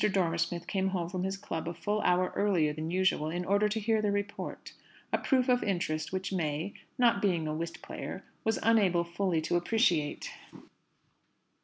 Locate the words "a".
1.69-1.75, 5.13-5.19, 7.47-7.53